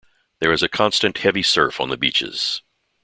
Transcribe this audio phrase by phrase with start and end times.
[0.39, 2.63] There is a constant, heavy surf on the beaches.